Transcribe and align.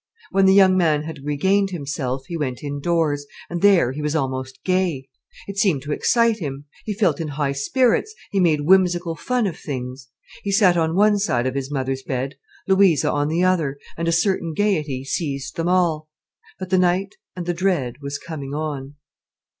When 0.31 0.47
the 0.47 0.53
young 0.55 0.75
man 0.75 1.03
had 1.03 1.23
regained 1.23 1.69
himself, 1.69 2.25
he 2.25 2.35
went 2.35 2.63
indoors, 2.63 3.27
and 3.51 3.61
there 3.61 3.91
he 3.91 4.01
was 4.01 4.15
almost 4.15 4.57
gay. 4.63 5.07
It 5.45 5.57
seemed 5.59 5.83
to 5.83 5.91
excite 5.91 6.37
him. 6.39 6.65
He 6.85 6.95
felt 6.95 7.19
in 7.21 7.27
high 7.27 7.51
spirits: 7.51 8.15
he 8.31 8.39
made 8.39 8.61
whimsical 8.65 9.15
fun 9.15 9.45
of 9.45 9.59
things. 9.59 10.07
He 10.41 10.51
sat 10.51 10.75
on 10.75 10.95
one 10.95 11.19
side 11.19 11.45
of 11.45 11.53
his 11.53 11.69
mother's 11.71 12.01
bed, 12.01 12.33
Louisa 12.67 13.11
on 13.11 13.27
the 13.27 13.43
other, 13.43 13.77
and 13.95 14.07
a 14.07 14.11
certain 14.11 14.55
gaiety 14.55 15.03
seized 15.05 15.55
them 15.55 15.67
all. 15.69 16.09
But 16.57 16.71
the 16.71 16.79
night 16.79 17.13
and 17.35 17.45
the 17.45 17.53
dread 17.53 17.97
was 18.01 18.17
coming 18.17 18.55
on. 18.55 18.95